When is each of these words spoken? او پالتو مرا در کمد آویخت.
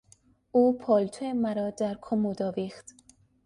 او 0.51 0.77
پالتو 0.77 1.25
مرا 1.33 1.69
در 1.69 1.97
کمد 2.01 2.41
آویخت. 2.41 2.85